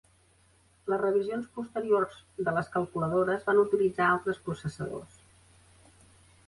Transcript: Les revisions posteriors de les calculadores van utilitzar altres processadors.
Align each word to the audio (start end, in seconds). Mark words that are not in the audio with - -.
Les 0.91 0.99
revisions 1.01 1.49
posteriors 1.57 2.17
de 2.47 2.55
les 2.57 2.73
calculadores 2.77 3.47
van 3.51 3.63
utilitzar 3.67 4.09
altres 4.15 4.43
processadors. 4.49 5.23